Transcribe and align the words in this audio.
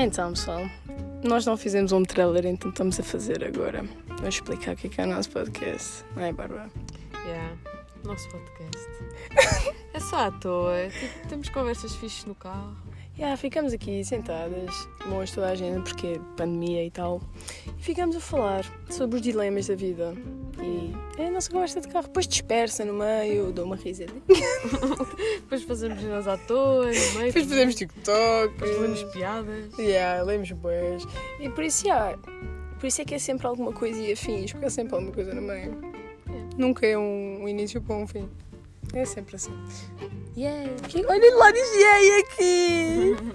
Então, 0.00 0.30
pessoal, 0.30 0.60
nós 1.24 1.44
não 1.44 1.56
fizemos 1.56 1.90
um 1.90 2.04
trailer, 2.04 2.46
então 2.46 2.70
estamos 2.70 3.00
a 3.00 3.02
fazer 3.02 3.42
agora. 3.42 3.84
Vamos 4.06 4.36
explicar 4.36 4.74
o 4.74 4.76
que 4.76 4.86
é, 4.86 4.90
que 4.90 5.00
é 5.00 5.04
o 5.04 5.08
nosso 5.08 5.28
podcast. 5.30 6.04
Não 6.14 6.22
é, 6.22 6.32
Bárbara? 6.32 6.70
Yeah. 7.26 7.56
Nosso 8.04 8.28
podcast. 8.28 8.88
é 9.92 9.98
só 9.98 10.28
à 10.28 10.30
toa. 10.30 10.88
Tipo, 10.88 11.28
temos 11.28 11.48
conversas 11.48 11.96
fixes 11.96 12.24
no 12.26 12.36
carro. 12.36 12.76
Yeah, 13.18 13.36
ficamos 13.36 13.72
aqui 13.72 14.04
sentadas, 14.04 14.88
longe 15.10 15.34
toda 15.34 15.48
a 15.48 15.56
gente, 15.56 15.90
porque 15.92 16.06
é 16.06 16.20
pandemia 16.36 16.84
e 16.84 16.90
tal, 16.92 17.20
e 17.76 17.82
ficamos 17.82 18.14
a 18.14 18.20
falar 18.20 18.64
sobre 18.88 19.16
os 19.16 19.22
dilemas 19.22 19.66
da 19.66 19.74
vida. 19.74 20.14
E 20.60 20.94
é 21.18 21.26
a 21.26 21.30
nossa 21.30 21.50
conversa 21.50 21.80
de 21.80 21.88
carro. 21.88 22.06
Depois 22.06 22.26
dispersa 22.26 22.84
no 22.84 22.94
meio, 22.94 23.52
dou 23.52 23.64
uma 23.64 23.76
risadinha. 23.76 24.22
Depois 25.40 25.62
fazemos 25.62 26.02
nós 26.02 26.26
à 26.26 26.36
toa, 26.36 26.86
no 26.86 26.90
meio. 26.90 27.32
Depois 27.32 27.46
fazemos 27.46 27.74
TikTok. 27.74 28.52
Depois 28.52 28.76
fazemos 28.76 29.02
piadas. 29.12 29.78
Yeah, 29.78 30.22
lemos 30.22 30.50
boas. 30.52 31.04
E 31.40 31.48
por 31.48 31.64
isso, 31.64 31.86
yeah, 31.86 32.16
por 32.78 32.86
isso 32.86 33.02
é 33.02 33.04
que 33.04 33.14
é 33.14 33.18
sempre 33.18 33.46
alguma 33.46 33.72
coisa 33.72 34.00
e 34.00 34.12
afins, 34.12 34.52
porque 34.52 34.66
é 34.66 34.70
sempre 34.70 34.94
alguma 34.94 35.12
coisa 35.12 35.34
no 35.34 35.42
meio. 35.42 35.76
Nunca 36.56 36.86
é 36.86 36.98
um, 36.98 37.42
um 37.42 37.48
início 37.48 37.80
para 37.80 37.96
um 37.96 38.06
fim. 38.06 38.28
É 38.92 39.04
sempre 39.04 39.36
assim. 39.36 39.52
Yeah. 40.36 40.70
Olha 41.08 41.36
lá, 41.36 41.50
diz 41.50 41.74
yeah 41.74 42.18
aqui! 42.20 43.16